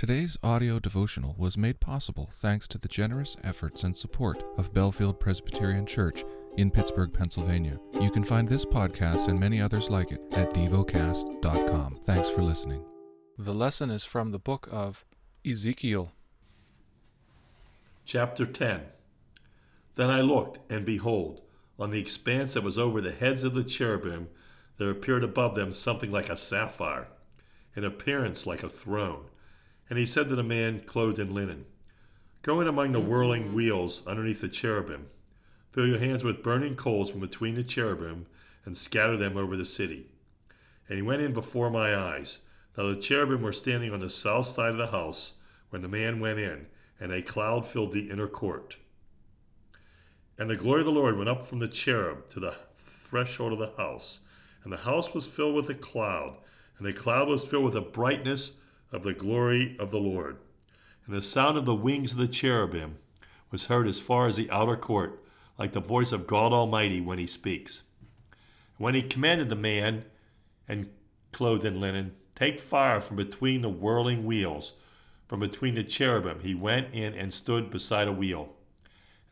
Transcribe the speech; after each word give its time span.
Today's 0.00 0.38
audio 0.42 0.78
devotional 0.78 1.34
was 1.36 1.58
made 1.58 1.78
possible 1.78 2.30
thanks 2.36 2.66
to 2.68 2.78
the 2.78 2.88
generous 2.88 3.36
efforts 3.44 3.84
and 3.84 3.94
support 3.94 4.42
of 4.56 4.72
Bellefield 4.72 5.20
Presbyterian 5.20 5.84
Church 5.84 6.24
in 6.56 6.70
Pittsburgh, 6.70 7.12
Pennsylvania. 7.12 7.78
You 8.00 8.10
can 8.10 8.24
find 8.24 8.48
this 8.48 8.64
podcast 8.64 9.28
and 9.28 9.38
many 9.38 9.60
others 9.60 9.90
like 9.90 10.10
it 10.10 10.22
at 10.32 10.54
devocast.com. 10.54 11.98
Thanks 12.04 12.30
for 12.30 12.40
listening. 12.40 12.82
The 13.36 13.52
lesson 13.52 13.90
is 13.90 14.02
from 14.02 14.30
the 14.30 14.38
book 14.38 14.70
of 14.72 15.04
Ezekiel. 15.46 16.12
Chapter 18.06 18.46
10 18.46 18.80
Then 19.96 20.08
I 20.08 20.22
looked, 20.22 20.60
and 20.72 20.86
behold, 20.86 21.42
on 21.78 21.90
the 21.90 22.00
expanse 22.00 22.54
that 22.54 22.64
was 22.64 22.78
over 22.78 23.02
the 23.02 23.12
heads 23.12 23.44
of 23.44 23.52
the 23.52 23.64
cherubim, 23.64 24.28
there 24.78 24.88
appeared 24.88 25.24
above 25.24 25.54
them 25.54 25.74
something 25.74 26.10
like 26.10 26.30
a 26.30 26.38
sapphire, 26.38 27.08
in 27.76 27.84
appearance 27.84 28.46
like 28.46 28.62
a 28.62 28.68
throne. 28.70 29.26
And 29.90 29.98
he 29.98 30.06
said 30.06 30.28
to 30.28 30.36
the 30.36 30.44
man 30.44 30.82
clothed 30.86 31.18
in 31.18 31.34
linen, 31.34 31.66
Go 32.42 32.60
in 32.60 32.68
among 32.68 32.92
the 32.92 33.00
whirling 33.00 33.52
wheels 33.52 34.06
underneath 34.06 34.40
the 34.40 34.48
cherubim. 34.48 35.08
Fill 35.72 35.88
your 35.88 35.98
hands 35.98 36.22
with 36.22 36.44
burning 36.44 36.76
coals 36.76 37.10
from 37.10 37.20
between 37.20 37.56
the 37.56 37.64
cherubim, 37.64 38.26
and 38.64 38.76
scatter 38.76 39.16
them 39.16 39.36
over 39.36 39.56
the 39.56 39.64
city. 39.64 40.06
And 40.88 40.96
he 40.96 41.02
went 41.02 41.22
in 41.22 41.32
before 41.32 41.70
my 41.70 41.96
eyes. 41.96 42.40
Now 42.78 42.86
the 42.86 43.00
cherubim 43.00 43.42
were 43.42 43.52
standing 43.52 43.92
on 43.92 43.98
the 43.98 44.08
south 44.08 44.46
side 44.46 44.70
of 44.70 44.78
the 44.78 44.86
house 44.86 45.34
when 45.70 45.82
the 45.82 45.88
man 45.88 46.20
went 46.20 46.38
in, 46.38 46.66
and 47.00 47.12
a 47.12 47.20
cloud 47.20 47.66
filled 47.66 47.92
the 47.92 48.10
inner 48.10 48.28
court. 48.28 48.76
And 50.38 50.48
the 50.48 50.56
glory 50.56 50.80
of 50.80 50.86
the 50.86 50.92
Lord 50.92 51.16
went 51.16 51.28
up 51.28 51.46
from 51.46 51.58
the 51.58 51.68
cherub 51.68 52.28
to 52.30 52.40
the 52.40 52.54
threshold 52.78 53.52
of 53.52 53.58
the 53.58 53.72
house. 53.76 54.20
And 54.62 54.72
the 54.72 54.78
house 54.78 55.12
was 55.14 55.26
filled 55.26 55.56
with 55.56 55.68
a 55.68 55.74
cloud, 55.74 56.36
and 56.78 56.86
the 56.86 56.92
cloud 56.92 57.28
was 57.28 57.44
filled 57.44 57.64
with 57.64 57.74
the 57.74 57.80
brightness 57.80 58.56
of 58.92 59.02
the 59.02 59.14
glory 59.14 59.76
of 59.78 59.90
the 59.90 60.00
Lord. 60.00 60.38
And 61.06 61.14
the 61.14 61.22
sound 61.22 61.56
of 61.56 61.64
the 61.64 61.74
wings 61.74 62.12
of 62.12 62.18
the 62.18 62.28
cherubim 62.28 62.98
was 63.50 63.66
heard 63.66 63.86
as 63.86 64.00
far 64.00 64.26
as 64.26 64.36
the 64.36 64.50
outer 64.50 64.76
court, 64.76 65.24
like 65.58 65.72
the 65.72 65.80
voice 65.80 66.12
of 66.12 66.26
God 66.26 66.52
Almighty 66.52 67.00
when 67.00 67.18
he 67.18 67.26
speaks. 67.26 67.82
When 68.78 68.94
he 68.94 69.02
commanded 69.02 69.48
the 69.48 69.56
man, 69.56 70.04
and 70.68 70.88
clothed 71.32 71.64
in 71.64 71.80
linen, 71.80 72.14
take 72.34 72.60
fire 72.60 73.00
from 73.00 73.16
between 73.16 73.62
the 73.62 73.68
whirling 73.68 74.24
wheels, 74.24 74.74
from 75.26 75.40
between 75.40 75.74
the 75.74 75.84
cherubim, 75.84 76.40
he 76.40 76.54
went 76.54 76.94
in 76.94 77.14
and 77.14 77.32
stood 77.32 77.70
beside 77.70 78.08
a 78.08 78.12
wheel. 78.12 78.54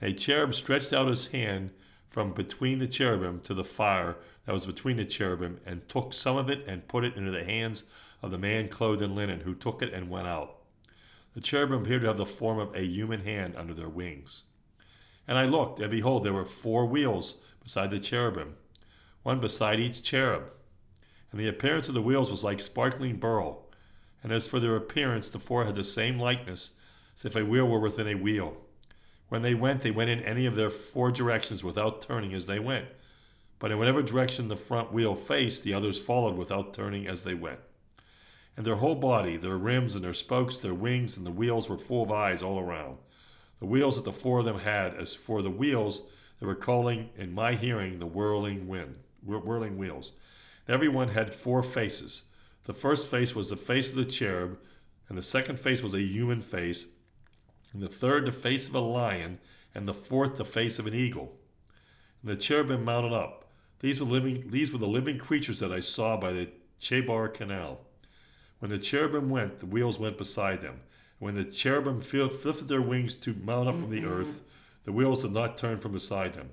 And 0.00 0.12
a 0.12 0.16
cherub 0.16 0.54
stretched 0.54 0.92
out 0.92 1.08
his 1.08 1.28
hand 1.28 1.70
from 2.08 2.32
between 2.32 2.78
the 2.78 2.86
cherubim 2.86 3.40
to 3.40 3.54
the 3.54 3.64
fire 3.64 4.16
that 4.46 4.52
was 4.52 4.66
between 4.66 4.96
the 4.96 5.04
cherubim, 5.04 5.60
and 5.66 5.88
took 5.88 6.12
some 6.12 6.36
of 6.36 6.48
it 6.48 6.66
and 6.66 6.88
put 6.88 7.04
it 7.04 7.16
into 7.16 7.30
the 7.30 7.44
hands 7.44 7.84
of 8.22 8.30
the 8.30 8.38
man 8.38 8.68
clothed 8.68 9.02
in 9.02 9.14
linen, 9.14 9.40
who 9.40 9.54
took 9.54 9.82
it 9.82 9.92
and 9.92 10.08
went 10.08 10.26
out. 10.26 10.56
The 11.34 11.40
cherubim 11.40 11.82
appeared 11.82 12.02
to 12.02 12.08
have 12.08 12.16
the 12.16 12.26
form 12.26 12.58
of 12.58 12.74
a 12.74 12.82
human 12.82 13.20
hand 13.20 13.54
under 13.56 13.74
their 13.74 13.88
wings. 13.88 14.44
And 15.28 15.36
I 15.36 15.44
looked, 15.44 15.78
and 15.78 15.90
behold, 15.90 16.24
there 16.24 16.32
were 16.32 16.46
four 16.46 16.86
wheels 16.86 17.40
beside 17.62 17.90
the 17.90 18.00
cherubim, 18.00 18.56
one 19.22 19.40
beside 19.40 19.78
each 19.78 20.02
cherub. 20.02 20.54
And 21.30 21.38
the 21.38 21.48
appearance 21.48 21.88
of 21.88 21.94
the 21.94 22.02
wheels 22.02 22.30
was 22.30 22.42
like 22.42 22.60
sparkling 22.60 23.16
beryl. 23.16 23.70
And 24.22 24.32
as 24.32 24.48
for 24.48 24.58
their 24.58 24.74
appearance, 24.74 25.28
the 25.28 25.38
four 25.38 25.66
had 25.66 25.74
the 25.74 25.84
same 25.84 26.18
likeness, 26.18 26.72
as 27.14 27.26
if 27.26 27.36
a 27.36 27.44
wheel 27.44 27.68
were 27.68 27.78
within 27.78 28.08
a 28.08 28.14
wheel. 28.14 28.56
When 29.28 29.42
they 29.42 29.54
went, 29.54 29.80
they 29.80 29.90
went 29.90 30.10
in 30.10 30.20
any 30.20 30.46
of 30.46 30.54
their 30.54 30.70
four 30.70 31.10
directions 31.10 31.62
without 31.62 32.02
turning 32.02 32.34
as 32.34 32.46
they 32.46 32.58
went. 32.58 32.86
But 33.58 33.70
in 33.70 33.78
whatever 33.78 34.02
direction 34.02 34.48
the 34.48 34.56
front 34.56 34.92
wheel 34.92 35.14
faced, 35.14 35.64
the 35.64 35.74
others 35.74 35.98
followed 35.98 36.36
without 36.36 36.72
turning 36.72 37.06
as 37.06 37.24
they 37.24 37.34
went 37.34 37.60
and 38.58 38.66
their 38.66 38.74
whole 38.74 38.96
body, 38.96 39.36
their 39.36 39.56
rims 39.56 39.94
and 39.94 40.02
their 40.02 40.12
spokes, 40.12 40.58
their 40.58 40.74
wings 40.74 41.16
and 41.16 41.24
the 41.24 41.30
wheels 41.30 41.70
were 41.70 41.78
full 41.78 42.02
of 42.02 42.10
eyes 42.10 42.42
all 42.42 42.58
around. 42.58 42.98
The 43.60 43.66
wheels 43.66 43.94
that 43.94 44.04
the 44.04 44.12
four 44.12 44.40
of 44.40 44.46
them 44.46 44.58
had, 44.58 44.94
as 44.94 45.14
for 45.14 45.42
the 45.42 45.50
wheels, 45.50 46.10
they 46.40 46.46
were 46.46 46.56
calling 46.56 47.10
in 47.14 47.32
my 47.32 47.54
hearing 47.54 48.00
the 48.00 48.06
whirling 48.06 48.66
wind, 48.66 48.96
whirling 49.24 49.78
wheels. 49.78 50.12
And 50.66 50.74
every 50.74 50.88
one 50.88 51.10
had 51.10 51.32
four 51.32 51.62
faces. 51.62 52.24
The 52.64 52.74
first 52.74 53.06
face 53.06 53.32
was 53.32 53.48
the 53.48 53.56
face 53.56 53.90
of 53.90 53.94
the 53.94 54.04
cherub, 54.04 54.58
and 55.08 55.16
the 55.16 55.22
second 55.22 55.60
face 55.60 55.80
was 55.80 55.94
a 55.94 56.02
human 56.02 56.40
face, 56.40 56.86
and 57.78 57.88
the 57.88 57.94
third 57.94 58.26
the 58.26 58.32
face 58.32 58.68
of 58.68 58.74
a 58.74 58.80
lion, 58.80 59.38
and 59.72 59.86
the 59.86 59.94
fourth 59.94 60.36
the 60.36 60.44
face 60.44 60.80
of 60.80 60.88
an 60.88 60.94
eagle. 60.96 61.36
And 62.22 62.32
the 62.32 62.36
cherubim 62.36 62.84
mounted 62.84 63.12
up. 63.12 63.52
These 63.78 64.00
were 64.00 64.06
living 64.06 64.48
these 64.48 64.72
were 64.72 64.80
the 64.80 64.88
living 64.88 65.16
creatures 65.16 65.60
that 65.60 65.70
I 65.70 65.78
saw 65.78 66.16
by 66.16 66.32
the 66.32 66.50
Chebar 66.80 67.28
Canal. 67.32 67.78
When 68.58 68.72
the 68.72 68.80
cherubim 68.80 69.30
went, 69.30 69.60
the 69.60 69.66
wheels 69.66 70.00
went 70.00 70.18
beside 70.18 70.60
them. 70.60 70.80
When 71.20 71.36
the 71.36 71.44
cherubim 71.44 72.00
lifted 72.00 72.66
their 72.66 72.82
wings 72.82 73.14
to 73.14 73.34
mount 73.34 73.68
up 73.68 73.76
from 73.76 73.90
the 73.90 74.04
earth, 74.04 74.42
the 74.82 74.90
wheels 74.90 75.22
did 75.22 75.30
not 75.30 75.56
turn 75.56 75.78
from 75.78 75.92
beside 75.92 76.34
them. 76.34 76.50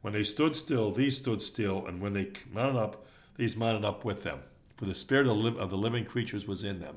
When 0.00 0.14
they 0.14 0.24
stood 0.24 0.56
still, 0.56 0.90
these 0.90 1.16
stood 1.16 1.40
still, 1.40 1.86
and 1.86 2.00
when 2.00 2.14
they 2.14 2.32
mounted 2.52 2.80
up, 2.80 3.06
these 3.36 3.56
mounted 3.56 3.84
up 3.84 4.04
with 4.04 4.24
them, 4.24 4.40
for 4.76 4.84
the 4.84 4.96
spirit 4.96 5.28
of 5.28 5.70
the 5.70 5.78
living 5.78 6.04
creatures 6.04 6.48
was 6.48 6.64
in 6.64 6.80
them. 6.80 6.96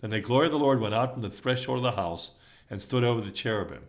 Then 0.00 0.10
the 0.10 0.20
glory 0.20 0.46
of 0.46 0.52
the 0.52 0.58
Lord 0.58 0.80
went 0.80 0.94
out 0.94 1.12
from 1.14 1.22
the 1.22 1.30
threshold 1.30 1.78
of 1.78 1.84
the 1.84 1.92
house 1.92 2.32
and 2.68 2.82
stood 2.82 3.04
over 3.04 3.20
the 3.20 3.30
cherubim. 3.30 3.82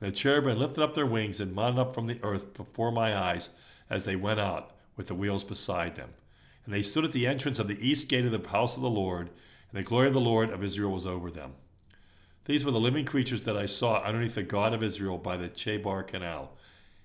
And 0.00 0.12
the 0.12 0.16
cherubim 0.16 0.58
lifted 0.58 0.82
up 0.82 0.94
their 0.94 1.06
wings 1.06 1.40
and 1.40 1.54
mounted 1.54 1.80
up 1.80 1.94
from 1.94 2.06
the 2.06 2.18
earth 2.22 2.54
before 2.54 2.92
my 2.92 3.16
eyes 3.16 3.50
as 3.90 4.04
they 4.04 4.16
went 4.16 4.40
out, 4.40 4.72
with 4.96 5.06
the 5.06 5.14
wheels 5.14 5.44
beside 5.44 5.94
them. 5.94 6.10
And 6.64 6.74
they 6.74 6.82
stood 6.82 7.04
at 7.04 7.12
the 7.12 7.26
entrance 7.26 7.58
of 7.58 7.68
the 7.68 7.86
east 7.86 8.08
gate 8.08 8.26
of 8.26 8.32
the 8.32 8.48
house 8.48 8.76
of 8.76 8.82
the 8.82 8.90
Lord, 8.90 9.30
and 9.70 9.78
the 9.78 9.88
glory 9.88 10.08
of 10.08 10.12
the 10.12 10.20
Lord 10.20 10.50
of 10.50 10.62
Israel 10.62 10.92
was 10.92 11.06
over 11.06 11.30
them. 11.30 11.54
These 12.44 12.64
were 12.64 12.70
the 12.70 12.80
living 12.80 13.04
creatures 13.04 13.42
that 13.42 13.56
I 13.56 13.66
saw 13.66 14.02
underneath 14.02 14.34
the 14.34 14.42
God 14.42 14.74
of 14.74 14.82
Israel 14.82 15.18
by 15.18 15.36
the 15.36 15.48
Chebar 15.48 16.02
Canal, 16.02 16.52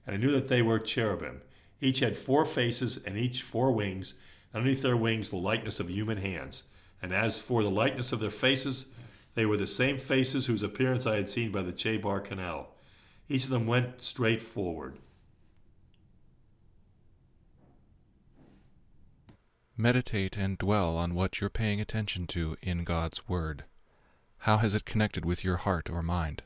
and 0.05 0.15
I 0.15 0.19
knew 0.19 0.31
that 0.31 0.49
they 0.49 0.61
were 0.61 0.79
cherubim. 0.79 1.41
Each 1.81 1.99
had 1.99 2.17
four 2.17 2.45
faces 2.45 2.97
and 3.03 3.17
each 3.17 3.41
four 3.41 3.71
wings, 3.71 4.15
and 4.51 4.59
underneath 4.59 4.81
their 4.81 4.97
wings 4.97 5.29
the 5.29 5.37
likeness 5.37 5.79
of 5.79 5.89
human 5.89 6.17
hands. 6.17 6.65
And 7.03 7.13
as 7.13 7.37
for 7.37 7.61
the 7.61 7.69
likeness 7.69 8.13
of 8.13 8.21
their 8.21 8.29
faces, 8.29 8.87
they 9.35 9.45
were 9.45 9.57
the 9.57 9.67
same 9.67 9.97
faces 9.97 10.47
whose 10.47 10.63
appearance 10.63 11.05
I 11.05 11.17
had 11.17 11.27
seen 11.27 11.51
by 11.51 11.61
the 11.61 11.73
Chebar 11.73 12.21
Canal. 12.21 12.69
Each 13.27 13.43
of 13.43 13.49
them 13.49 13.67
went 13.67 13.99
straight 13.99 14.41
forward. 14.41 14.97
Meditate 19.75 20.37
and 20.37 20.57
dwell 20.57 20.95
on 20.95 21.13
what 21.13 21.41
you're 21.41 21.49
paying 21.49 21.81
attention 21.81 22.25
to 22.27 22.55
in 22.61 22.85
God's 22.85 23.27
Word. 23.27 23.65
How 24.39 24.57
has 24.57 24.73
it 24.73 24.85
connected 24.85 25.25
with 25.25 25.43
your 25.43 25.57
heart 25.57 25.89
or 25.89 26.01
mind? 26.01 26.43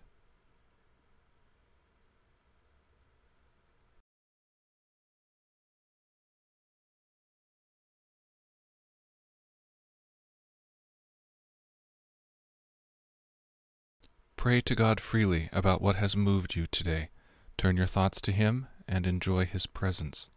Pray 14.38 14.62
to 14.62 14.76
God 14.76 15.02
freely 15.02 15.50
about 15.52 15.82
what 15.82 15.98
has 15.98 16.16
moved 16.16 16.56
you 16.56 16.66
today. 16.68 17.10
Turn 17.58 17.76
your 17.76 17.88
thoughts 17.88 18.22
to 18.22 18.32
Him 18.32 18.68
and 18.88 19.06
enjoy 19.06 19.46
His 19.46 19.68
presence 19.68 20.30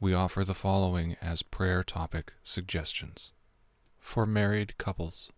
we 0.00 0.14
offer 0.14 0.44
the 0.44 0.54
following 0.54 1.16
as 1.20 1.42
prayer 1.42 1.84
topic 1.84 2.32
suggestions. 2.42 3.34
For 3.98 4.24
married 4.24 4.78
couples. 4.78 5.30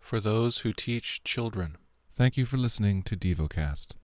For 0.00 0.18
those 0.18 0.58
who 0.58 0.72
teach 0.72 1.22
children. 1.22 1.76
Thank 2.12 2.36
you 2.36 2.44
for 2.44 2.56
listening 2.56 3.04
to 3.04 3.16
DevoCast. 3.16 3.94